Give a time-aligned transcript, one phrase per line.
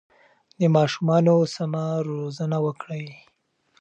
[0.59, 3.05] د ماشومانو سمه روزنه وکړئ.